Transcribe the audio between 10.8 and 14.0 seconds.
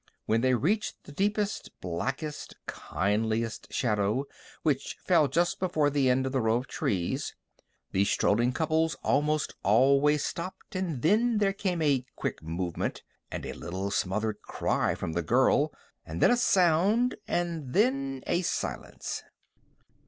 then there came a quick movement, and a little